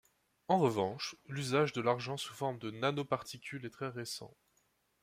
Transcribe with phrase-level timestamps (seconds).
[0.47, 4.35] En revanche, l'usage de l'argent sous forme de nanoparticules est très récent.